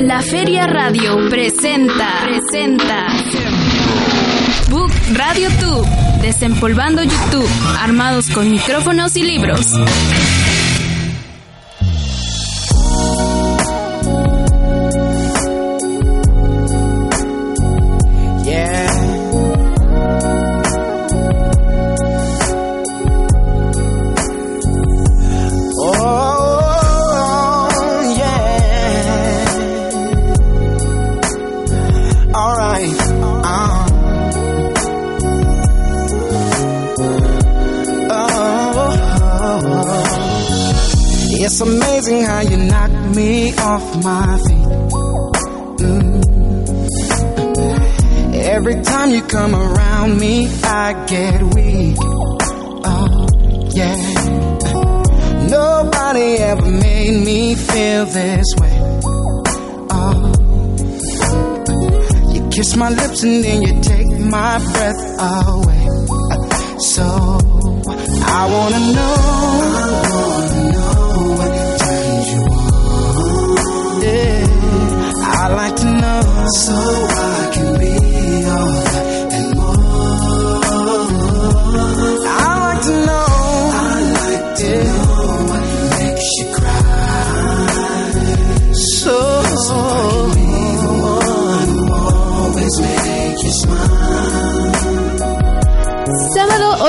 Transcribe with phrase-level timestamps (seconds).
[0.00, 3.06] La Feria Radio presenta, presenta
[4.70, 5.88] Book Radio Tube,
[6.22, 7.48] desempolvando YouTube,
[7.80, 9.74] armados con micrófonos y libros.
[51.08, 51.96] Get weak.
[52.84, 53.26] Oh,
[53.72, 53.96] yeah.
[55.48, 58.76] Nobody ever made me feel this way.
[59.90, 60.32] Oh,
[62.34, 65.86] you kiss my lips and then you take my breath away.
[66.92, 67.06] So
[68.24, 69.16] I wanna know.
[69.80, 70.96] I wanna know
[71.38, 73.48] what turns you on.
[74.02, 74.46] Yeah,
[75.40, 76.20] I like to know
[76.64, 77.77] so I can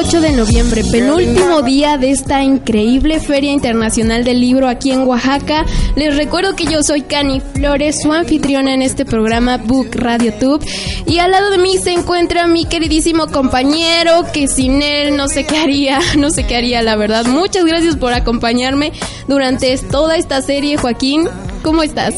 [0.02, 5.66] 8 de noviembre, penúltimo día de esta increíble Feria Internacional del Libro aquí en Oaxaca.
[5.98, 10.66] Les recuerdo que yo soy Cani Flores, su anfitriona en este programa Book Radio Tube.
[11.06, 15.46] Y al lado de mí se encuentra mi queridísimo compañero, que sin él no sé
[15.46, 17.26] qué haría, no sé qué haría, la verdad.
[17.26, 18.94] Muchas gracias por acompañarme
[19.28, 21.28] durante toda esta serie, Joaquín.
[21.62, 22.16] ¿Cómo estás?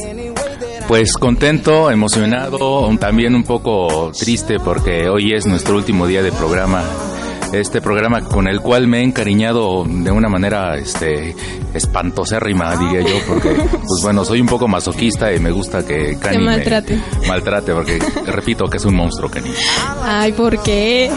[0.87, 6.83] Pues contento, emocionado, también un poco triste porque hoy es nuestro último día de programa.
[7.53, 11.36] Este programa con el cual me he encariñado de una manera este
[11.73, 16.37] espantosérrima, diría yo, porque pues bueno, soy un poco masoquista y me gusta que Cani
[16.37, 17.02] me maltrate.
[17.27, 19.52] maltrate, porque repito que es un monstruo, Cani.
[20.02, 21.11] Ay, ¿por qué?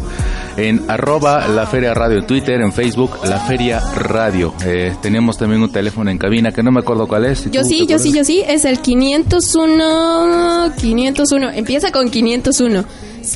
[0.57, 4.55] en arroba la Feria Radio en Twitter, en Facebook, La Feria Radio.
[4.65, 7.51] Eh, tenemos también un teléfono en cabina que no me acuerdo cuál es.
[7.51, 8.43] Yo ¿Tú sí, yo sí, yo sí.
[8.47, 10.73] Es el 501.
[10.81, 11.51] 501.
[11.51, 12.85] Empieza con 501.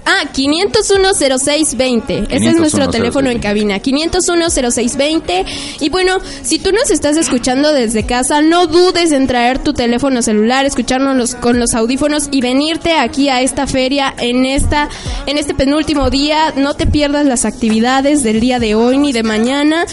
[0.05, 2.27] Ah, 501-0620.
[2.31, 2.91] Ese es nuestro 501-0620.
[2.91, 3.79] teléfono en cabina.
[3.81, 5.45] 501-0620.
[5.81, 10.23] Y bueno, si tú nos estás escuchando desde casa, no dudes en traer tu teléfono
[10.23, 14.89] celular, escucharnos con los audífonos y venirte aquí a esta feria en esta
[15.27, 16.53] en este penúltimo día.
[16.57, 19.85] No te pierdas las actividades del día de hoy ni de mañana.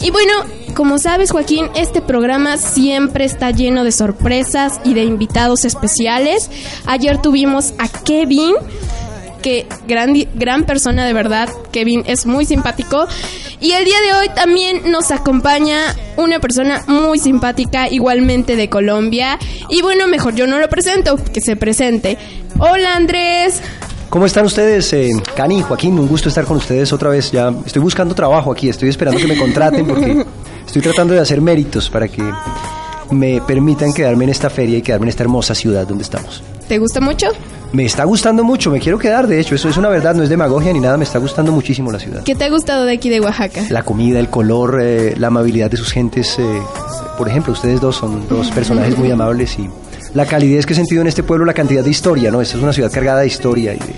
[0.00, 0.32] Y bueno,
[0.74, 6.50] como sabes, Joaquín, este programa siempre está lleno de sorpresas y de invitados especiales.
[6.84, 8.54] Ayer tuvimos a Kevin,
[9.46, 11.48] que gran, gran persona de verdad.
[11.70, 13.06] Kevin es muy simpático.
[13.60, 19.38] Y el día de hoy también nos acompaña una persona muy simpática, igualmente de Colombia.
[19.68, 22.18] Y bueno, mejor yo no lo presento, que se presente.
[22.58, 23.60] Hola Andrés.
[24.10, 24.92] ¿Cómo están ustedes?
[24.92, 27.30] Eh, Cani, Joaquín, un gusto estar con ustedes otra vez.
[27.30, 30.24] Ya estoy buscando trabajo aquí, estoy esperando que me contraten porque
[30.66, 32.22] estoy tratando de hacer méritos para que
[33.12, 36.42] me permitan quedarme en esta feria y quedarme en esta hermosa ciudad donde estamos.
[36.68, 37.28] ¿Te gusta mucho?
[37.72, 40.28] Me está gustando mucho, me quiero quedar, de hecho, eso es una verdad, no es
[40.28, 42.22] demagogia ni nada, me está gustando muchísimo la ciudad.
[42.24, 43.62] ¿Qué te ha gustado de aquí de Oaxaca?
[43.70, 46.38] La comida, el color, eh, la amabilidad de sus gentes.
[46.38, 46.44] eh,
[47.18, 49.68] por ejemplo, ustedes dos son dos personajes muy amables y
[50.16, 52.40] la calidez que he sentido en este pueblo, la cantidad de historia, ¿no?
[52.40, 53.94] Esta es una ciudad cargada de historia y de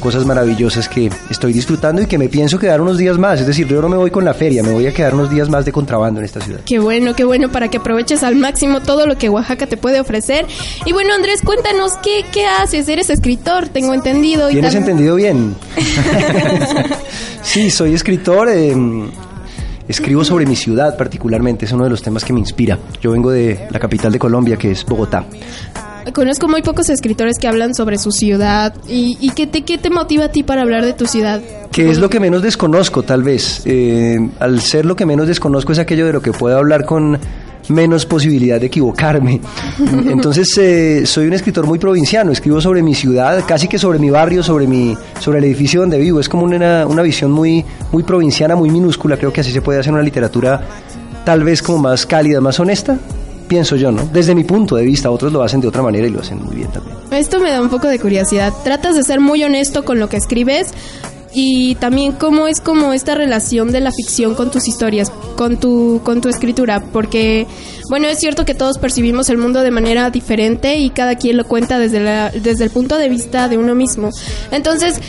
[0.00, 3.40] cosas maravillosas que estoy disfrutando y que me pienso quedar unos días más.
[3.40, 5.48] Es decir, yo no me voy con la feria, me voy a quedar unos días
[5.48, 6.60] más de contrabando en esta ciudad.
[6.66, 10.00] Qué bueno, qué bueno para que aproveches al máximo todo lo que Oaxaca te puede
[10.00, 10.44] ofrecer.
[10.86, 12.88] Y bueno, Andrés, cuéntanos qué, qué haces.
[12.88, 14.50] Eres escritor, tengo entendido.
[14.50, 15.54] y ¿Tienes entendido bien?
[17.44, 18.48] sí, soy escritor.
[18.48, 18.74] eh,
[19.90, 22.78] escribo sobre mi ciudad particularmente, es uno de los temas que me inspira.
[23.00, 25.24] Yo vengo de la capital de Colombia, que es Bogotá.
[26.14, 28.74] Conozco muy pocos escritores que hablan sobre su ciudad.
[28.88, 31.40] ¿Y, y qué, te, qué te motiva a ti para hablar de tu ciudad?
[31.70, 33.62] Que es lo que menos desconozco, tal vez.
[33.66, 37.18] Eh, al ser lo que menos desconozco es aquello de lo que puedo hablar con
[37.70, 39.40] menos posibilidad de equivocarme.
[40.08, 44.10] Entonces, eh, soy un escritor muy provinciano, escribo sobre mi ciudad, casi que sobre mi
[44.10, 46.20] barrio, sobre mi sobre el edificio donde vivo.
[46.20, 49.16] Es como una, una visión muy, muy provinciana, muy minúscula.
[49.16, 50.60] Creo que así se puede hacer una literatura
[51.24, 52.98] tal vez como más cálida, más honesta.
[53.48, 54.08] Pienso yo, ¿no?
[54.12, 56.54] Desde mi punto de vista, otros lo hacen de otra manera y lo hacen muy
[56.54, 56.96] bien también.
[57.10, 58.52] Esto me da un poco de curiosidad.
[58.62, 60.68] Tratas de ser muy honesto con lo que escribes,
[61.32, 66.00] y también cómo es como esta relación de la ficción con tus historias, con tu
[66.04, 67.46] con tu escritura, porque
[67.88, 71.44] bueno, es cierto que todos percibimos el mundo de manera diferente y cada quien lo
[71.44, 74.10] cuenta desde la, desde el punto de vista de uno mismo.
[74.52, 75.00] Entonces,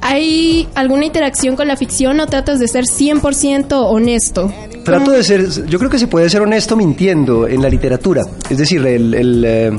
[0.00, 4.52] ¿hay alguna interacción con la ficción o tratas de ser 100% honesto?
[4.84, 8.22] Trato de ser, yo creo que se puede ser honesto mintiendo en la literatura.
[8.48, 9.70] Es decir, el, el, eh,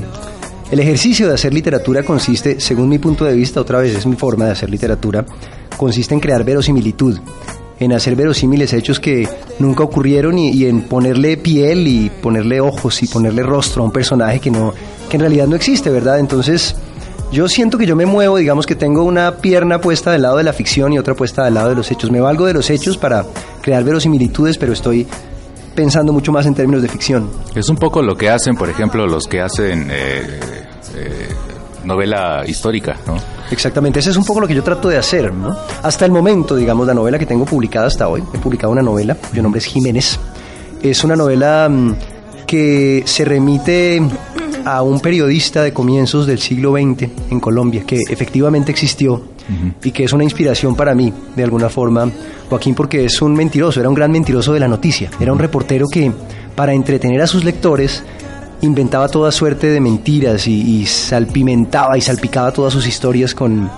[0.72, 4.16] el ejercicio de hacer literatura consiste, según mi punto de vista, otra vez es mi
[4.16, 5.26] forma de hacer literatura,
[5.78, 7.20] consiste en crear verosimilitud,
[7.80, 9.28] en hacer verosímiles hechos que
[9.60, 13.92] nunca ocurrieron y, y, en ponerle piel y ponerle ojos y ponerle rostro a un
[13.92, 14.74] personaje que no
[15.10, 16.20] que en realidad no existe, ¿verdad?
[16.20, 16.76] Entonces,
[17.32, 20.44] yo siento que yo me muevo, digamos que tengo una pierna puesta del lado de
[20.44, 22.12] la ficción y otra puesta del lado de los hechos.
[22.12, 23.26] Me valgo de los hechos para
[23.62, 25.08] crear verosimilitudes, pero estoy
[25.80, 27.30] pensando mucho más en términos de ficción.
[27.56, 30.40] Es un poco lo que hacen, por ejemplo, los que hacen eh,
[30.94, 31.30] eh,
[31.86, 33.16] novela histórica, ¿no?
[33.50, 35.56] Exactamente, eso es un poco lo que yo trato de hacer, ¿no?
[35.82, 39.16] Hasta el momento, digamos, la novela que tengo publicada hasta hoy, he publicado una novela,
[39.16, 40.20] cuyo nombre es Jiménez.
[40.84, 41.96] Es una novela mm,
[42.46, 44.02] que se remite
[44.66, 49.74] a un periodista de comienzos del siglo XX en Colombia, que efectivamente existió uh -huh.
[49.84, 52.10] y que es una inspiración para mí, de alguna forma,
[52.50, 55.86] Joaquín, porque es un mentiroso, era un gran mentiroso de la noticia, era un reportero
[55.92, 56.12] que,
[56.56, 58.04] para entretener a sus lectores,
[58.62, 63.70] inventaba toda suerte de mentiras y, y salpimentaba y salpicaba todas sus historias con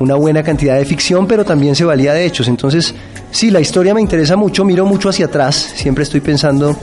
[0.00, 2.48] una buena cantidad de ficción, pero también se valía de hechos.
[2.48, 2.94] Entonces,
[3.30, 6.76] sí, la historia me interesa mucho, miro mucho hacia atrás, siempre estoy pensando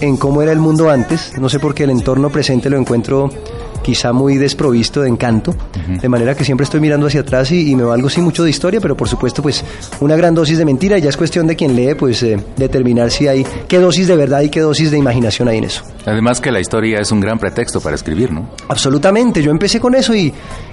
[0.00, 1.32] en cómo era el mundo antes.
[1.38, 3.30] No sé por qué el entorno presente lo encuentro
[3.84, 6.00] quizá muy desprovisto de encanto, uh -huh.
[6.00, 8.50] de manera que siempre estoy mirando hacia atrás y, y, me valgo sí mucho de
[8.50, 9.62] historia, pero por supuesto pues
[10.00, 13.28] una gran dosis de mentira, ya es cuestión de quien lee pues eh, determinar si
[13.28, 15.82] hay qué dosis de verdad y qué dosis de imaginación hay en eso.
[16.06, 18.48] Además que la historia es un gran pretexto para escribir, ¿no?
[18.68, 20.32] Absolutamente, yo empecé con eso y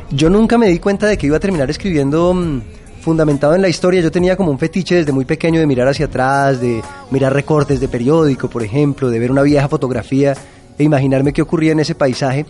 [0.10, 2.62] yo nunca me di cuenta de que iba a terminar escribiendo mmm,
[3.02, 4.00] fundamentado en la historia.
[4.00, 7.80] Yo tenía como un fetiche desde muy pequeño de mirar hacia atrás, de mirar recortes
[7.82, 10.34] de periódico, por ejemplo, de ver una vieja fotografía
[10.78, 12.46] e imaginarme qué ocurría en ese paisaje.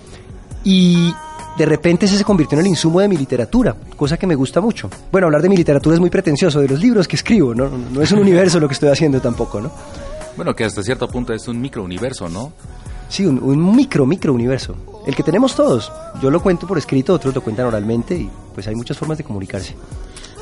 [0.64, 1.14] Y
[1.58, 4.62] de repente ese se convirtió en el insumo de mi literatura, cosa que me gusta
[4.62, 4.90] mucho.
[5.12, 8.02] Bueno, hablar de mi literatura es muy pretencioso, de los libros que escribo, no, no
[8.02, 9.72] es un universo lo que estoy haciendo tampoco, ¿no?
[10.36, 12.54] Bueno, que hasta cierto punto es un microuniverso, ¿no?
[13.10, 14.76] Sí, un, un micro, micro universo.
[15.06, 15.92] El que tenemos todos.
[16.22, 19.24] Yo lo cuento por escrito, otros lo cuentan oralmente y pues hay muchas formas de
[19.26, 19.76] comunicarse.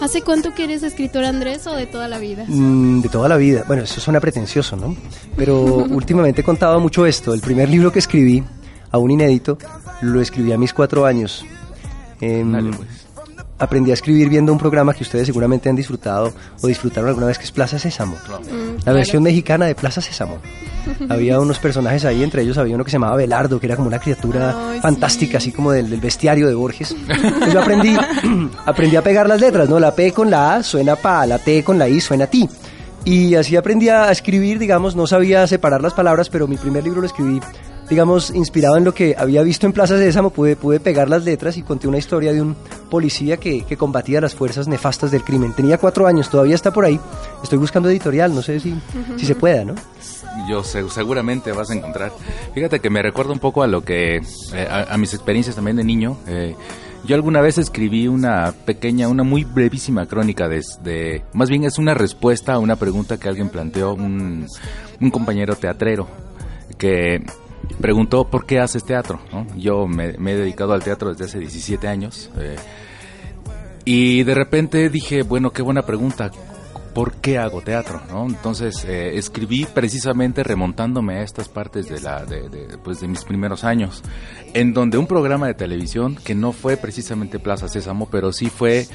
[0.02, 2.46] ¿Hace cuánto que eres escritor, Andrés, o de toda la vida?
[2.48, 3.64] Mm, de toda la vida.
[3.68, 4.96] Bueno, eso suena pretencioso, ¿no?
[5.36, 7.34] Pero últimamente he contado mucho esto.
[7.34, 8.44] El primer libro que escribí,
[8.92, 9.58] aún inédito,
[10.02, 11.46] lo escribí a mis cuatro años.
[12.22, 13.08] Eh, Dale, pues.
[13.58, 16.32] Aprendí a escribir viendo un programa que ustedes seguramente han disfrutado
[16.62, 18.16] o disfrutaron alguna vez, que es Plaza Sésamo.
[18.16, 18.98] Mm, la claro.
[18.98, 20.40] versión mexicana de Plaza Sésamo.
[21.10, 23.90] había unos personajes ahí, entre ellos había uno que se llamaba Belardo, que era como
[23.90, 25.50] una criatura fantástica, sí.
[25.50, 26.96] así como del, del bestiario de Borges.
[27.10, 27.98] Entonces yo aprendí,
[28.66, 29.78] aprendí a pegar las letras, ¿no?
[29.78, 32.48] La P con la A suena pa, la T con la I suena ti.
[33.04, 37.02] Y así aprendí a escribir, digamos, no sabía separar las palabras, pero mi primer libro
[37.02, 37.40] lo escribí
[37.90, 41.58] digamos, inspirado en lo que había visto en Plaza Sésamo, pude, pude pegar las letras
[41.58, 42.56] y conté una historia de un
[42.90, 45.54] policía que, que combatía las fuerzas nefastas del crimen.
[45.54, 47.00] Tenía cuatro años, todavía está por ahí.
[47.44, 48.76] Estoy buscando editorial, no sé si,
[49.18, 49.76] si se pueda, ¿no?
[50.48, 52.12] Yo sé, seguramente vas a encontrar.
[52.54, 55.84] Fíjate que me recuerda un poco a lo que, eh, a, mis experiencias también de
[55.84, 56.18] niño.
[56.28, 56.56] Eh,
[57.06, 61.94] yo alguna vez escribí una pequeña, una muy brevísima crónica de, más bien es una
[61.94, 64.48] respuesta a una pregunta que alguien planteó, un,
[65.00, 66.08] un compañero teatrero,
[66.78, 67.24] que
[67.82, 69.20] preguntó por qué haces teatro.
[69.56, 72.30] Yo me, me, he dedicado al teatro desde hace 17 años.
[72.38, 72.56] Eh,
[73.86, 76.32] y de repente dije, bueno, qué buena pregunta.
[76.94, 78.02] ¿Por qué hago teatro?
[78.10, 78.26] ¿no?
[78.26, 83.24] Entonces eh, escribí precisamente remontándome a estas partes de, la, de, de, pues de mis
[83.24, 84.04] primeros años,
[84.54, 88.88] en donde un programa de televisión, que no fue precisamente Plaza Sésamo, pero sí fue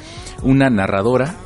[0.43, 1.37] una narradora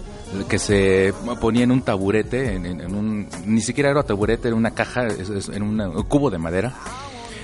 [0.49, 4.73] que se ponía en un taburete, en, en, un, ni siquiera era taburete, era una
[4.73, 6.75] caja, en un cubo de madera,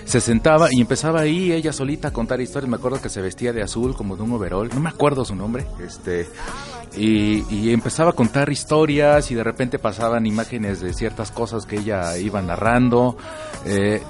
[0.04, 2.70] se sentaba y empezaba ahí ella solita a contar historias.
[2.70, 5.34] Me acuerdo que se vestía de azul como de un overol, no me acuerdo su
[5.34, 6.28] nombre, este,
[6.96, 11.76] y, y, empezaba a contar historias y de repente pasaban imágenes de ciertas cosas que
[11.76, 13.16] ella iba narrando.
[13.64, 14.00] Eh,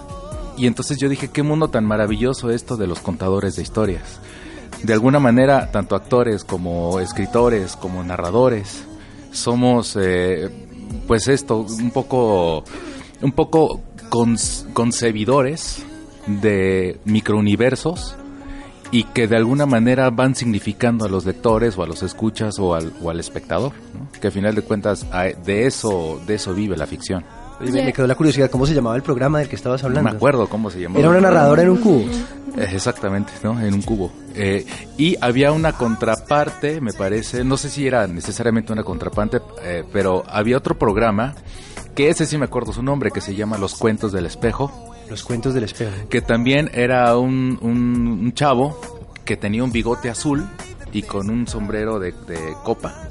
[0.57, 4.21] y entonces yo dije, qué mundo tan maravilloso esto de los contadores de historias.
[4.83, 8.85] De alguna manera, tanto actores como escritores, como narradores,
[9.33, 10.51] somos, eh,
[11.07, 12.65] pues esto, un poco,
[13.23, 13.81] un poco
[14.73, 15.83] concebidores
[16.27, 18.17] de microuniversos
[18.91, 22.75] y que de alguna manera van significando a los lectores o a los escuchas o
[22.75, 24.09] al, o al espectador, ¿no?
[24.21, 25.05] que al final de cuentas
[25.45, 27.25] de eso, de eso vive la ficción.
[27.61, 30.11] Me- Me quedó la curiosidad, ¿cómo se llamaba el programa del que estabas No hablando?
[30.11, 31.01] me acuerdo cómo se llamaba.
[31.01, 32.01] Era una narradora en un cubo.
[32.57, 33.61] Eh, Exactamente, ¿no?
[33.61, 34.13] En un cubo.
[34.35, 34.65] Eh,
[34.99, 40.25] y había una contraparte, me parece, no sé si era necesariamente una contraparte, eh, pero
[40.29, 41.35] había otro programa,
[41.95, 45.23] que ese sí me acuerdo su nombre, que se llama Los Cuentos del Espejo, Los
[45.23, 45.93] cuentos del espejo.
[46.09, 48.81] que también era un, un- un chavo
[49.25, 50.47] que tenía un bigote azul
[50.93, 53.09] y con un sombrero de, de copa.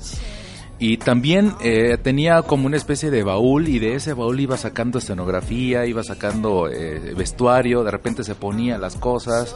[0.80, 5.00] Y también eh, tenía como una especie de baúl y de ese baúl iba sacando
[5.00, 9.56] escenografía, iba sacando eh, vestuario, de repente se ponía las cosas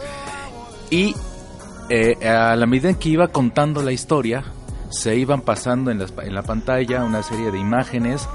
[0.90, 1.14] y
[1.90, 4.44] eh, a la medida en que iba contando la historia,
[4.90, 8.28] se iban pasando en, las- en la pantalla una serie de imágenes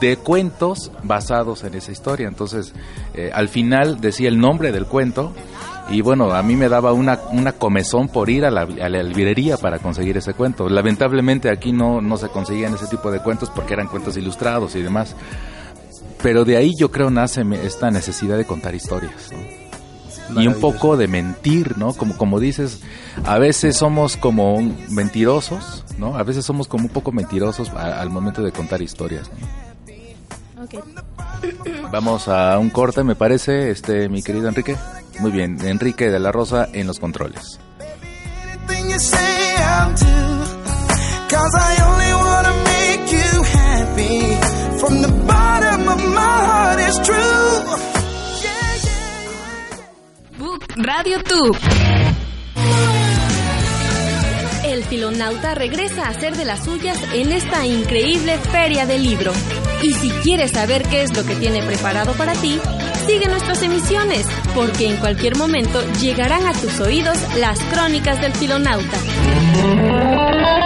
[0.00, 2.26] de cuentos basados en esa historia.
[2.28, 2.72] Entonces,
[3.14, 5.32] eh, al final decía el nombre del cuento
[5.88, 9.02] y bueno, a mí me daba una, una comezón por ir a la, a la
[9.02, 10.68] librería para conseguir ese cuento.
[10.68, 14.82] Lamentablemente aquí no, no se conseguían ese tipo de cuentos porque eran cuentos ilustrados y
[14.82, 15.16] demás.
[16.22, 19.30] Pero de ahí yo creo nace esta necesidad de contar historias.
[20.36, 21.92] Y un poco de mentir, ¿no?
[21.94, 22.80] Como, como dices,
[23.24, 24.58] a veces somos como
[24.88, 26.16] mentirosos, ¿no?
[26.16, 29.30] A veces somos como un poco mentirosos a- al momento de contar historias.
[29.40, 29.46] ¿no?
[31.90, 34.76] Vamos a un corte, me parece, este, mi querido Enrique.
[35.18, 37.58] Muy bien, Enrique de la Rosa en los controles.
[50.92, 51.56] Radio Tube.
[54.64, 59.32] El filonauta regresa a hacer de las suyas en esta increíble feria del libro.
[59.84, 62.58] Y si quieres saber qué es lo que tiene preparado para ti,
[63.06, 68.98] sigue nuestras emisiones, porque en cualquier momento llegarán a tus oídos las crónicas del filonauta.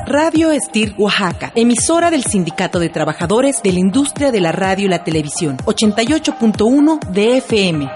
[0.08, 4.90] Radio Estir Oaxaca, emisora del Sindicato de Trabajadores de la Industria de la Radio y
[4.90, 7.92] la Televisión, 88.1 de FM.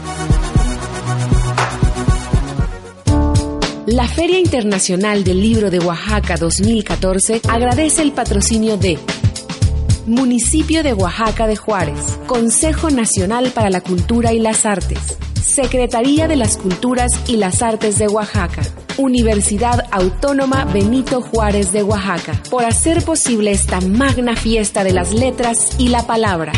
[3.87, 8.99] La Feria Internacional del Libro de Oaxaca 2014 agradece el patrocinio de
[10.07, 16.37] Municipio de Oaxaca de Juárez, Consejo Nacional para la Cultura y las Artes, Secretaría de
[16.37, 18.63] las Culturas y las Artes de Oaxaca,
[18.97, 25.77] Universidad Autónoma Benito Juárez de Oaxaca, por hacer posible esta magna fiesta de las letras
[25.79, 26.53] y la palabra.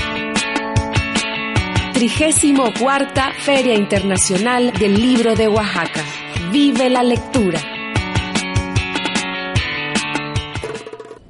[1.93, 6.05] Trigésimo cuarta Feria Internacional del Libro de Oaxaca.
[6.53, 7.61] Vive la lectura.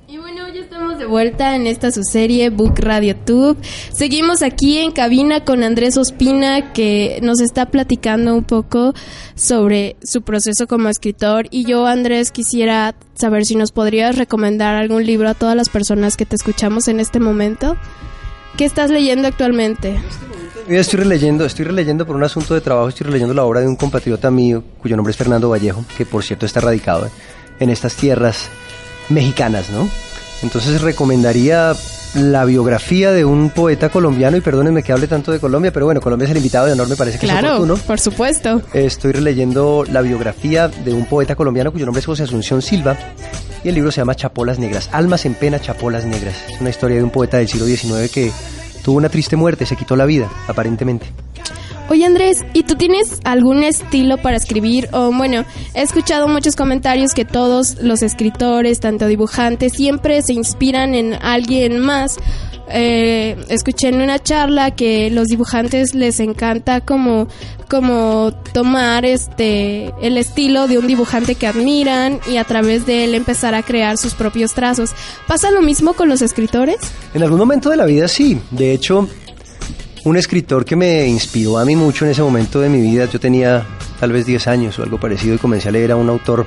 [0.06, 3.56] Y bueno, ya estamos de vuelta en esta su serie Book Radio Tube.
[3.92, 8.92] Seguimos aquí en cabina con Andrés Ospina que nos está platicando un poco
[9.35, 15.06] sobre su proceso como escritor y yo Andrés quisiera saber si nos podrías recomendar algún
[15.06, 17.76] libro a todas las personas que te escuchamos en este momento.
[18.58, 19.99] ¿Qué estás leyendo actualmente?
[20.68, 23.76] Estoy releyendo, estoy releyendo por un asunto de trabajo, estoy releyendo la obra de un
[23.76, 27.08] compatriota mío, cuyo nombre es Fernando Vallejo, que por cierto está radicado
[27.61, 28.49] en estas tierras
[29.08, 29.88] mexicanas, ¿no?
[30.42, 31.73] Entonces recomendaría
[32.14, 36.00] la biografía de un poeta colombiano, y perdónenme que hable tanto de Colombia, pero bueno,
[36.00, 37.76] Colombia es el invitado de honor, me parece que es Claro, oportuno.
[37.87, 38.61] por supuesto.
[38.73, 42.96] Estoy releyendo la biografía de un poeta colombiano cuyo nombre es José Asunción Silva
[43.62, 46.35] y el libro se llama Chapolas Negras, Almas en Pena, Chapolas Negras.
[46.52, 48.32] Es una historia de un poeta del siglo XIX que
[48.87, 51.07] tuvo una triste muerte, se quitó la vida, aparentemente.
[51.88, 54.88] Oye Andrés, ¿y tú tienes algún estilo para escribir?
[54.93, 60.95] O bueno, he escuchado muchos comentarios que todos los escritores, tanto dibujantes, siempre se inspiran
[60.95, 62.19] en alguien más.
[62.69, 67.26] Eh, escuché en una charla que los dibujantes les encanta como
[67.68, 73.14] como tomar este el estilo de un dibujante que admiran y a través de él
[73.14, 74.90] empezar a crear sus propios trazos.
[75.26, 76.76] ¿Pasa lo mismo con los escritores?
[77.14, 78.40] En algún momento de la vida sí.
[78.50, 79.08] De hecho,
[80.04, 83.18] un escritor que me inspiró a mí mucho en ese momento de mi vida, yo
[83.18, 83.66] tenía
[83.99, 86.46] tal vez 10 años o algo parecido y comencé a leer a un autor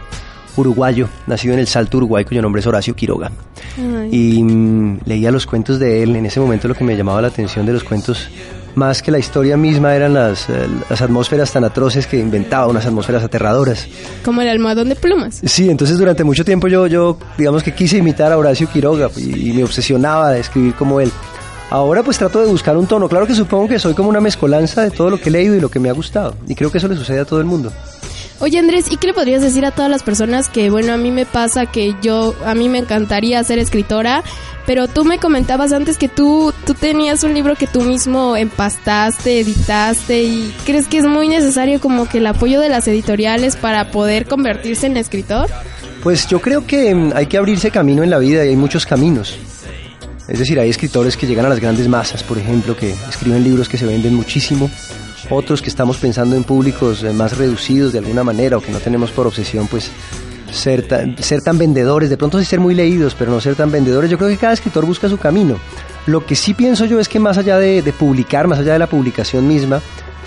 [0.55, 3.31] uruguayo, nacido en el Salto Uruguay, cuyo nombre es Horacio Quiroga.
[4.11, 6.15] Y mm, leía los cuentos de él.
[6.15, 8.29] En ese momento lo que me llamaba la atención de los cuentos,
[8.75, 12.85] más que la historia misma, eran las, eh, las atmósferas tan atroces que inventaba, unas
[12.85, 13.87] atmósferas aterradoras.
[14.23, 15.41] Como el almohadón de plumas.
[15.43, 19.49] Sí, entonces durante mucho tiempo yo, yo digamos que quise imitar a Horacio Quiroga y,
[19.49, 21.11] y me obsesionaba de escribir como él.
[21.71, 23.07] Ahora pues trato de buscar un tono.
[23.07, 25.59] Claro que supongo que soy como una mezcolanza de todo lo que he leído y
[25.59, 26.35] lo que me ha gustado.
[26.47, 27.71] Y creo que eso le sucede a todo el mundo.
[28.41, 31.11] Oye Andrés, ¿y qué le podrías decir a todas las personas que, bueno, a mí
[31.11, 34.23] me pasa que yo, a mí me encantaría ser escritora,
[34.65, 39.41] pero tú me comentabas antes que tú, tú tenías un libro que tú mismo empastaste,
[39.41, 43.91] editaste y crees que es muy necesario como que el apoyo de las editoriales para
[43.91, 45.49] poder convertirse en escritor?
[46.01, 48.85] Pues yo creo que mm, hay que abrirse camino en la vida y hay muchos
[48.85, 49.37] caminos.
[50.29, 53.67] Es decir, hay escritores que llegan a las grandes masas, por ejemplo, que escriben libros
[53.67, 54.69] que se venden muchísimo,
[55.29, 58.79] otros que estamos pensando en públicos eh, más reducidos de alguna manera o que no
[58.79, 59.91] tenemos por obsesión pues
[60.51, 63.71] ser tan, ser tan vendedores, de pronto sí ser muy leídos, pero no ser tan
[63.71, 64.09] vendedores.
[64.09, 65.57] Yo creo que cada escritor busca su camino.
[66.07, 68.79] Lo que sí pienso yo es que más allá de, de publicar, más allá de
[68.79, 69.81] la publicación misma,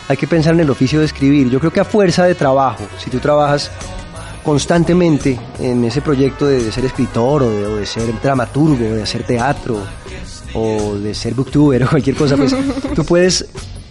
[0.09, 1.51] hay que pensar en el oficio de escribir.
[1.51, 3.71] Yo creo que a fuerza de trabajo, si tú trabajas
[4.45, 9.03] constantemente en ese proyecto de, de ser escritor o de, o de, ser dramaturgo, de
[9.03, 9.79] hacer teatro
[10.55, 12.55] o de ser booktuber o cualquier cosa, pues
[12.95, 13.47] tú puedes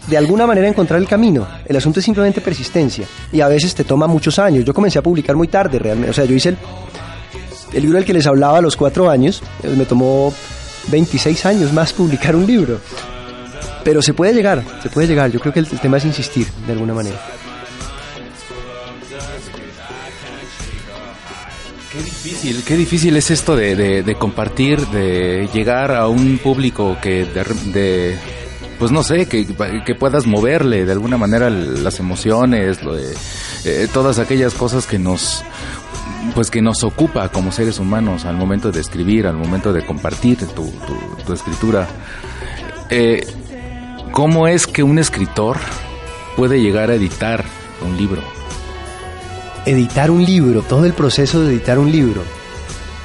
[0.08, 1.48] de alguna manera encontrar el camino.
[1.65, 4.65] El asunto es simplemente persistencia y a veces te toma muchos años.
[4.65, 6.50] Yo comencé a publicar muy tarde realmente, o sea, yo hice
[7.74, 10.34] el, libro del que les hablaba a los cuatro años, me tomó
[10.88, 12.79] 26 años más publicar un libro.
[13.84, 15.31] Pero se puede llegar, se puede llegar.
[15.31, 17.20] Yo creo que el, tema es insistir de alguna manera.
[21.91, 28.17] Qué difícil, qué difícil es esto de, compartir, de llegar a un público que de
[28.82, 29.46] pues no sé, que,
[29.94, 33.14] puedas moverle de alguna manera las emociones, de,
[33.64, 35.44] eh, todas aquellas cosas que nos
[36.34, 40.39] pues que nos ocupa como seres humanos al momento de escribir, al momento de compartir
[40.48, 41.88] tu escritura.
[42.89, 43.24] Eh,
[44.13, 45.58] ¿Cómo es que un escritor
[46.36, 47.46] puede llegar a editar
[47.86, 48.24] un libro?
[49.67, 52.24] editar un libro, todo el proceso de editar un libro.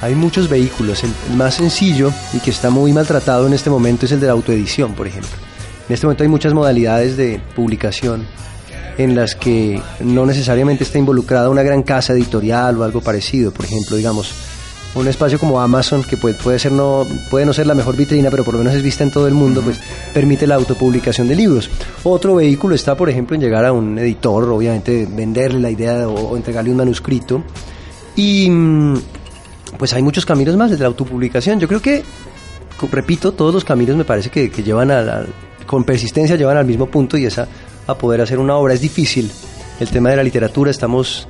[0.01, 1.03] Hay muchos vehículos.
[1.03, 4.33] El, más sencillo y que está muy maltratado en este momento es el de la
[4.33, 5.46] autoedición, por ejemplo.
[5.87, 8.25] En este momento hay muchas modalidades de publicación
[8.97, 13.51] en las que no necesariamente está involucrada una gran casa editorial o algo parecido.
[13.51, 14.33] Por ejemplo, digamos,
[14.95, 18.29] un espacio como Amazon, que puede, puede, ser no, puede no ser la mejor vitrina,
[18.29, 19.79] pero por lo menos es vista en todo el mundo, pues
[20.13, 21.69] permite la autopublicación de libros.
[22.03, 26.05] Otro vehículo está, por ejemplo, en llegar a un editor, obviamente venderle la idea de,
[26.05, 27.43] o, o, entregarle un manuscrito.
[28.15, 28.49] Y
[29.77, 31.59] pues hay muchos caminos más desde la autopublicación.
[31.59, 32.03] Yo creo que,
[32.91, 35.25] repito, todos los caminos me parece que, que llevan a la,
[35.67, 37.47] con persistencia llevan al mismo punto y es a,
[37.85, 38.73] a poder hacer una obra.
[38.73, 39.29] Es difícil.
[39.79, 41.27] El tema de la literatura, estamos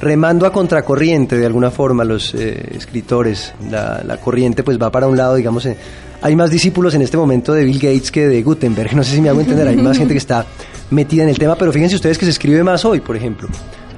[0.00, 3.52] remando a contracorriente de alguna forma los eh, escritores.
[3.70, 5.76] La, la, corriente pues va para un lado, digamos, eh,
[6.22, 9.20] hay más discípulos en este momento de Bill Gates que de Gutenberg, no sé si
[9.20, 10.46] me hago entender, hay más gente que está
[10.90, 13.48] metida en el tema, pero fíjense ustedes que se escribe más hoy, por ejemplo.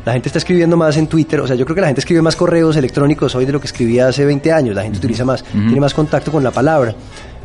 [0.05, 2.23] La gente está escribiendo más en Twitter, o sea, yo creo que la gente escribe
[2.23, 5.43] más correos electrónicos hoy de lo que escribía hace 20 años, la gente utiliza más,
[5.43, 5.67] uh -huh.
[5.67, 6.95] tiene más contacto con la palabra.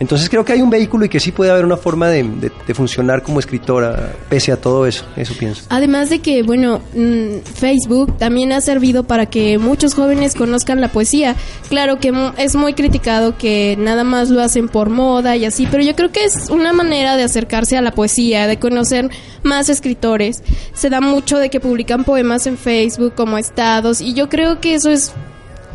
[0.01, 2.73] Entonces creo que hay un vehículo y que sí puede haber una forma de, de,
[2.73, 5.61] funcionar como escritora pese a todo eso, eso pienso.
[5.69, 10.87] Además de que, bueno, mmm, Facebook también ha servido para que muchos jóvenes conozcan la
[10.87, 11.35] poesía.
[11.69, 15.83] Claro que es muy criticado que nada más lo hacen por moda y así, pero
[15.83, 19.11] yo creo que es una manera de acercarse a la poesía, de conocer
[19.43, 20.41] más escritores.
[20.73, 24.73] Se da mucho de que publican poemas en Facebook como estados y yo creo que
[24.73, 25.13] eso es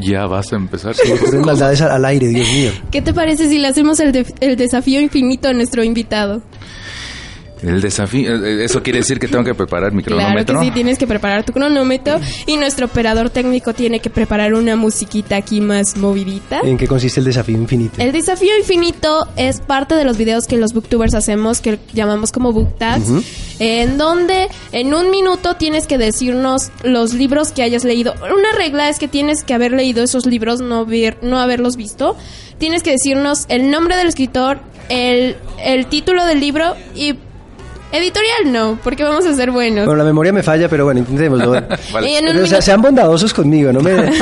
[0.00, 0.94] Ya vas a empezar.
[1.14, 2.70] Ocurren maldades al, al aire, Dios mío.
[2.90, 6.42] ¿Qué te parece si le hacemos el, de- el desafío infinito a nuestro invitado?
[7.62, 10.62] El desafío, eso quiere decir que tengo que preparar mi Claro que cronómetro.
[10.62, 15.36] sí, tienes que preparar tu cronómetro y nuestro operador técnico tiene que preparar una musiquita
[15.36, 16.60] aquí más movidita.
[16.62, 18.00] ¿En qué consiste el desafío infinito?
[18.00, 22.52] El desafío infinito es parte de los videos que los booktubers hacemos, que llamamos como
[22.52, 23.08] book tags,
[23.58, 28.14] en donde en un minuto tienes que decirnos los libros que hayas leído.
[28.22, 32.16] Una regla es que tienes que haber leído esos libros, no, ver, no haberlos visto.
[32.58, 37.14] Tienes que decirnos el nombre del escritor, el, el título del libro y...
[37.90, 39.86] Editorial no, porque vamos a ser buenos.
[39.86, 41.52] Bueno, la memoria me falla, pero bueno, intentémoslo.
[41.92, 42.18] Vale.
[42.20, 43.92] Pero, o sea, sean bondadosos conmigo, no me...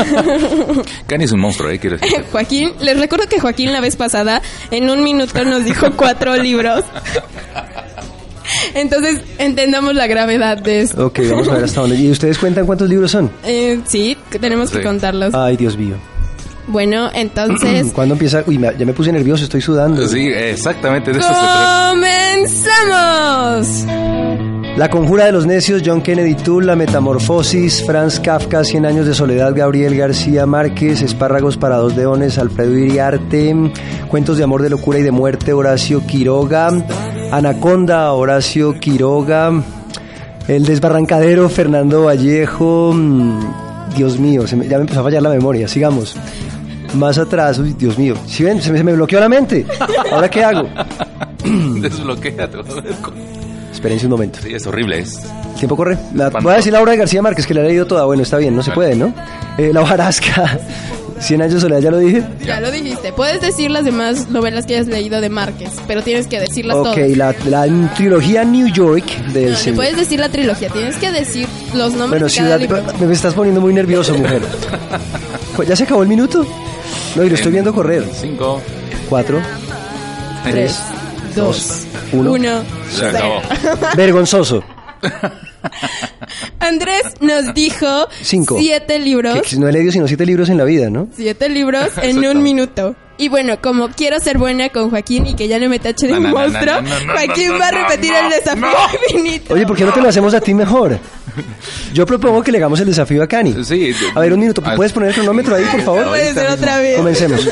[1.06, 1.78] Cani es un monstruo, ¿eh?
[1.78, 2.24] Quiero decir.
[2.30, 6.84] Joaquín, les recuerdo que Joaquín la vez pasada en un minuto nos dijo cuatro libros.
[8.74, 11.06] Entonces entendamos la gravedad de esto.
[11.06, 11.96] Ok, vamos a ver hasta dónde.
[11.96, 13.30] ¿Y ustedes cuentan cuántos libros son?
[13.44, 15.34] Eh, sí, tenemos que contarlos.
[15.34, 15.96] Ay, Dios mío.
[16.68, 18.42] Bueno, entonces ¿Cuándo empieza?
[18.46, 20.06] Uy, me- ya me puse nervioso, estoy sudando.
[20.08, 21.90] Sí, exactamente de eso se trata.
[21.90, 23.86] comenzamos.
[24.76, 29.14] La conjura de los necios, John Kennedy Toole, La metamorfosis, Franz Kafka, Cien años de
[29.14, 33.54] soledad, Gabriel García Márquez, Espárragos para dos leones, Alfredo Iriarte,
[34.08, 36.68] Cuentos de amor, de locura y de muerte, Horacio Quiroga,
[37.32, 39.50] Anaconda, Horacio Quiroga,
[40.46, 43.40] El desbarrancadero, Fernando Vallejo, mm,
[43.96, 46.14] Dios mío, se me- ya me empezó a fallar la memoria, sigamos.
[46.94, 49.66] Más atrás, uy, Dios mío, si ven, se me, se me bloqueó la mente.
[50.12, 50.68] ¿Ahora qué hago?
[51.44, 52.58] Desbloquéate.
[53.72, 54.38] Espérense un momento.
[54.42, 55.00] Sí, es horrible.
[55.00, 55.18] Es.
[55.52, 55.98] El tiempo corre.
[56.14, 58.04] La- voy a decir la obra de García Márquez, que la he leído toda.
[58.06, 59.12] Bueno, está bien, no se puede, ¿no?
[59.58, 60.58] Eh, la hojarasca,
[61.18, 62.22] Cien años de soledad, ya lo dije.
[62.44, 63.10] Ya lo dijiste.
[63.12, 66.94] Puedes decir las demás novelas que hayas leído de Márquez, pero tienes que decirlas Ok,
[66.94, 67.16] todas.
[67.16, 71.94] la, la trilogía New York del No, puedes decir la trilogía, tienes que decir los
[71.94, 72.60] nombres Bueno, de cada ciudad,
[72.92, 73.06] libro.
[73.06, 74.42] me estás poniendo muy nervioso, mujer.
[75.66, 76.46] ¿Ya se acabó el minuto?
[77.16, 78.04] No, y lo estoy viendo correr.
[78.12, 78.60] Cinco.
[79.08, 79.40] Cuatro,
[80.44, 80.78] tres,
[81.34, 82.32] Dos, uno.
[82.32, 82.62] uno.
[82.90, 83.40] Se acabó.
[83.96, 84.62] Vergonzoso.
[86.58, 88.56] Andrés nos dijo Cinco.
[88.58, 89.40] siete libros.
[89.42, 91.08] Que no he leído sino siete libros en la vida, ¿no?
[91.16, 92.96] Siete libros en un minuto.
[93.18, 96.12] Y bueno, como quiero ser buena con Joaquín y que ya no me tache de
[96.14, 98.66] No, no, no, monstruo, no, no, no, Joaquín no, va a repetir no, el desafío
[98.66, 98.98] no.
[99.10, 99.54] infinito.
[99.54, 100.98] Oye, ¿por qué no te lo hacemos a ti mejor?
[101.92, 103.64] Yo propongo que le hagamos el desafío a Cani.
[103.64, 103.94] Sí.
[104.14, 104.62] A ver, un minuto.
[104.64, 104.74] Ah.
[104.76, 106.08] ¿Puedes poner el cronómetro ahí, por favor?
[106.08, 106.96] puede ser otra vez.
[106.96, 107.48] Comencemos.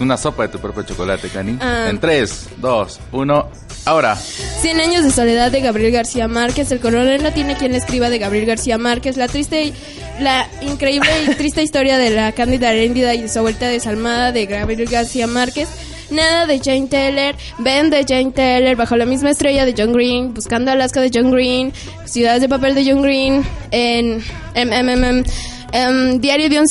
[0.00, 1.58] Una sopa de tu propio chocolate, Cani.
[1.60, 1.86] Ah.
[1.88, 3.50] En tres, dos, uno.
[3.84, 4.16] Ahora.
[4.16, 6.70] Cien años de soledad de Gabriel García Márquez.
[6.70, 9.16] El coronel no tiene quien le escriba de Gabriel García Márquez.
[9.16, 9.74] La triste, y-
[10.20, 14.88] la increíble y triste historia de la Cándida Heréndida y su vuelta desalmada de Gabriel
[14.88, 15.68] García Márquez.
[16.10, 20.34] Nada de Jane Taylor, Ben de Jane Taylor, bajo la misma estrella de John Green,
[20.34, 21.72] buscando Alaska de John Green,
[22.04, 24.22] Ciudades de papel de John Green, en
[24.54, 26.66] em, Diario de un,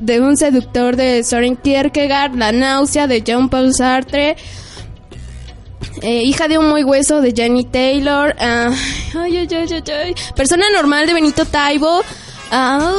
[0.00, 4.36] de un seductor de Soren Kierkegaard, La náusea de John Paul Sartre,
[6.04, 8.34] eh, hija de un muy hueso de Jenny Taylor.
[8.38, 8.70] ah,
[9.18, 10.14] ay, ay, ay.
[10.36, 12.02] Persona normal de Benito Taibo.
[12.50, 12.92] ah,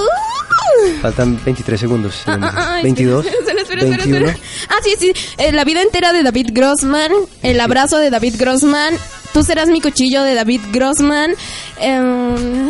[1.02, 2.24] Faltan 23 segundos.
[2.26, 3.26] ah, ah, ah, 22.
[3.26, 4.28] espera, espera, espera, 21.
[4.28, 4.48] espera.
[4.70, 5.14] Ah, sí, sí.
[5.38, 7.12] eh, la vida entera de David Grossman.
[7.44, 8.96] El abrazo de David Grossman.
[9.34, 11.36] Tú serás mi cuchillo de David Grossman.
[11.80, 12.70] em,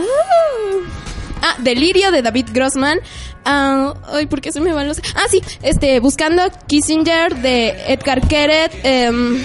[1.42, 3.00] ah, Delirio de David Grossman.
[3.46, 4.98] Ah, ay, ¿por qué se me van los...?
[5.16, 8.72] Ah, sí, este, Buscando Kissinger de Edgar Keret.
[8.84, 9.40] em,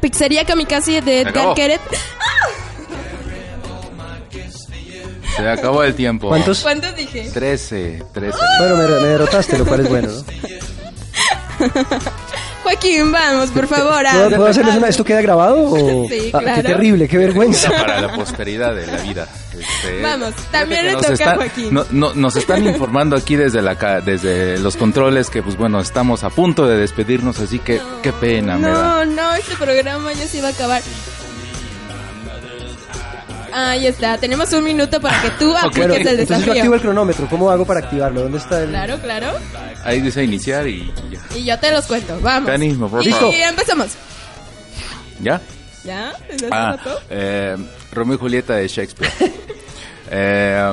[0.00, 1.54] Pizzería Kamikaze de Edgar.
[1.54, 1.80] Keret.
[5.36, 6.28] Se acabó el tiempo.
[6.28, 6.60] ¿Cuántos?
[6.60, 7.30] ¿Cuántos dije?
[7.32, 8.02] Trece.
[8.12, 8.38] Trece.
[8.58, 10.24] Bueno, me, me derrotaste, lo cual es bueno, ¿no?
[12.70, 14.04] Joaquín, vamos, por favor.
[14.10, 14.88] ¿Puedo, puedo hacerles una?
[14.88, 15.62] ¿Esto queda grabado?
[15.70, 16.08] O...
[16.08, 16.62] Sí, Ah, claro.
[16.62, 17.70] qué terrible, qué vergüenza.
[17.70, 19.28] Para la posteridad de la vida.
[19.56, 21.68] Este, Vamos, también le toca a están- Joaquín.
[21.72, 26.24] no- no- nos están informando aquí desde la desde los controles que pues bueno estamos
[26.24, 28.72] a punto de despedirnos así que qué pena me da.
[28.72, 30.82] No, no, este programa ya se iba a acabar.
[33.58, 36.74] Ahí está, tenemos un minuto para que tú apliques Bueno, el entonces yo activo desafío.
[36.74, 37.26] el cronómetro.
[37.30, 38.20] ¿Cómo hago para activarlo?
[38.20, 38.68] ¿Dónde está el...?
[38.68, 39.28] Claro, claro.
[39.82, 41.20] Ahí dice iniciar y ya.
[41.34, 42.50] Y yo te los cuento, vamos.
[42.50, 43.02] Cani, por favor.
[43.02, 43.30] Y Listo.
[43.32, 43.88] empezamos.
[45.22, 45.40] ¿Ya?
[45.84, 46.12] ¿Ya?
[46.28, 46.76] ¿Desde hace Ah,
[47.08, 47.56] eh,
[47.92, 49.12] Romeo y Julieta de Shakespeare.
[50.08, 50.72] Eh,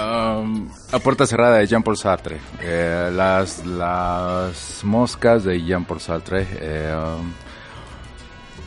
[0.00, 2.38] um, a puerta cerrada de Jean-Paul Sartre.
[2.62, 6.46] Eh, las, las moscas de Jean-Paul Sartre.
[6.58, 6.94] Eh,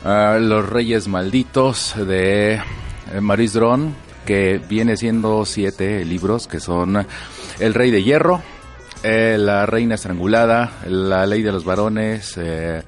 [0.05, 2.61] um, los Reyes Malditos de
[3.13, 3.95] eh, Maurice Dron,
[4.25, 7.05] que viene siendo siete libros, que son
[7.59, 8.41] El Rey de Hierro,
[9.03, 12.81] eh, La Reina Estrangulada, La Ley de los Varones, eh,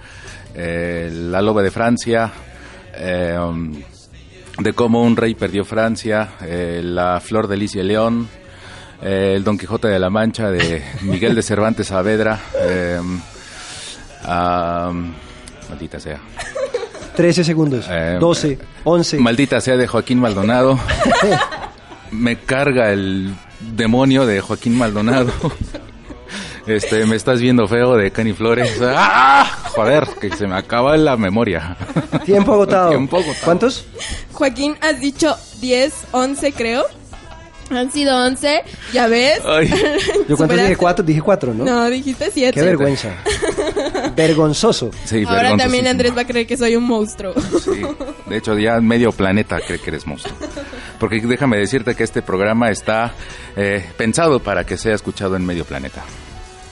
[0.53, 2.31] eh, La Loba de Francia,
[2.95, 3.73] eh, um,
[4.59, 8.29] de cómo un rey perdió Francia, La Flor de Lis y León,
[9.01, 12.39] El Don Quijote de la Mancha de Miguel de Cervantes Saavedra,
[14.23, 14.91] ah,
[15.69, 16.21] maldita sea.
[17.15, 17.86] 13 segundos.
[17.89, 19.19] Eh, 12, 11.
[19.19, 20.80] Maldita sea de Joaquín Maldonado.
[22.12, 23.34] me carga el
[23.76, 25.32] demonio de Joaquín Maldonado.
[26.65, 28.80] Este, me estás viendo feo de Cani Flores.
[28.82, 29.45] ¡Ah!
[29.76, 31.76] Joder, que se me acaba la memoria.
[32.26, 32.89] Tiempo agotado.
[32.89, 33.43] Tiempo agotado.
[33.43, 33.86] ¿Cuántos?
[34.32, 36.86] Joaquín, has dicho 10, 11 creo.
[37.69, 38.62] Han sido 11,
[38.93, 39.39] ya ves.
[39.45, 40.62] Ay, Yo cuántos Superaste.
[40.63, 41.63] dije cuatro, dije cuatro, ¿no?
[41.65, 42.54] No, dijiste 7.
[42.54, 43.10] Qué vergüenza.
[44.15, 44.91] Vergonzoso.
[45.06, 45.88] sí, Ahora también.
[45.88, 47.34] Andrés va a creer que soy un monstruo.
[47.63, 47.82] Sí,
[48.28, 50.36] de hecho ya medio planeta cree que eres monstruo.
[50.99, 53.13] Porque déjame decirte que este programa está
[53.56, 56.04] eh, pensado para que sea escuchado en medio planeta.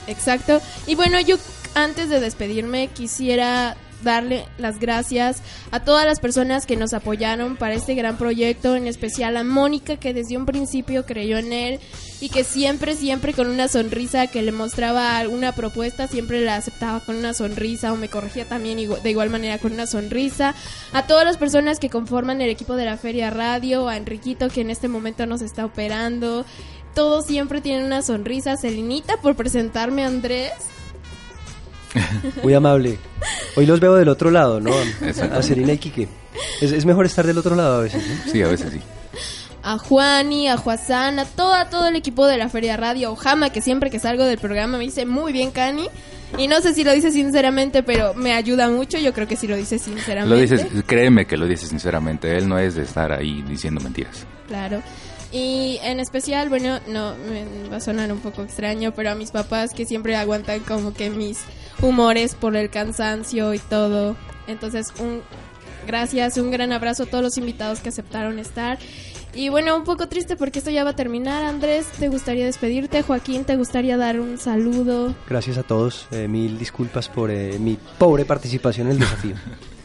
[0.06, 0.60] Exacto.
[0.86, 1.36] Y bueno, yo
[1.74, 7.74] antes de despedirme quisiera darle las gracias a todas las personas que nos apoyaron para
[7.74, 11.80] este gran proyecto, en especial a Mónica que desde un principio creyó en él
[12.20, 17.00] y que siempre, siempre con una sonrisa que le mostraba alguna propuesta, siempre la aceptaba
[17.00, 20.54] con una sonrisa o me corregía también de igual manera con una sonrisa.
[20.92, 24.60] A todas las personas que conforman el equipo de la Feria Radio, a Enriquito que
[24.60, 26.44] en este momento nos está operando.
[26.94, 28.56] Todos siempre tienen una sonrisa.
[28.56, 30.52] Celinita por presentarme a Andrés.
[32.42, 32.98] Muy amable.
[33.56, 34.72] Hoy los veo del otro lado, ¿no?
[35.32, 36.08] A Serena y Quique.
[36.60, 38.02] Es, es mejor estar del otro lado a veces.
[38.06, 38.32] ¿no?
[38.32, 38.80] Sí, a veces sí.
[39.62, 43.50] a Juani, a Juazán, a todo, a todo el equipo de la Feria Radio, Ojama,
[43.50, 45.88] que siempre que salgo del programa me dice muy bien, Cani.
[46.38, 48.98] Y no sé si lo dice sinceramente, pero me ayuda mucho.
[48.98, 50.34] Yo creo que sí lo dice sinceramente.
[50.34, 52.36] Lo dices, créeme que lo dices sinceramente.
[52.36, 54.26] Él no es de estar ahí diciendo mentiras.
[54.48, 54.82] Claro.
[55.30, 59.30] Y en especial, bueno, no, me va a sonar un poco extraño, pero a mis
[59.30, 61.38] papás que siempre aguantan como que mis
[61.82, 64.16] humores por el cansancio y todo.
[64.46, 65.22] Entonces, un
[65.86, 68.78] gracias, un gran abrazo a todos los invitados que aceptaron estar.
[69.34, 71.42] Y bueno, un poco triste porque esto ya va a terminar.
[71.44, 73.02] Andrés, ¿te gustaría despedirte?
[73.02, 75.14] Joaquín, ¿te gustaría dar un saludo?
[75.28, 76.06] Gracias a todos.
[76.10, 79.34] Eh, mil disculpas por eh, mi pobre participación en el desafío.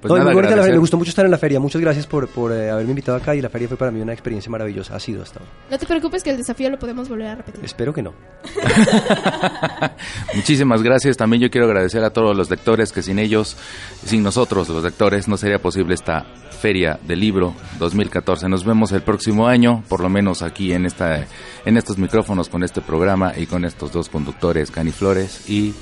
[0.00, 0.74] Pues No, y nada, muy bonita la feria, agradecer.
[0.74, 1.60] me gustó mucho estar en la feria.
[1.60, 4.12] Muchas gracias por, por eh, haberme invitado acá y la feria fue para mí una
[4.12, 4.96] experiencia maravillosa.
[4.96, 5.52] Ha sido hasta ahora.
[5.70, 7.64] No te preocupes que el desafío lo podemos volver a repetir.
[7.64, 8.14] Espero que no.
[10.34, 11.16] Muchísimas gracias.
[11.16, 13.56] También yo quiero agradecer a todos los lectores que sin ellos,
[14.04, 16.24] sin nosotros los lectores, no sería posible esta
[16.60, 18.48] Feria del Libro 2014.
[18.48, 21.26] Nos vemos el próximo año, por lo menos aquí en esta,
[21.64, 25.74] en estos micrófonos con este programa y con estos dos conductores, Cani Flores y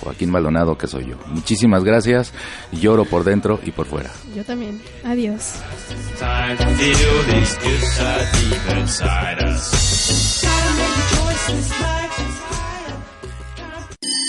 [0.00, 1.16] Joaquín Maldonado, que soy yo.
[1.26, 2.32] Muchísimas gracias.
[2.72, 4.10] Lloro por dentro y por fuera.
[4.34, 4.80] Yo también.
[5.04, 5.54] Adiós.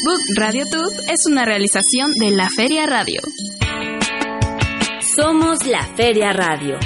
[0.06, 3.22] Book Radio Tube es una realización de la Feria Radio.
[5.16, 6.80] Somos la Feria Radio.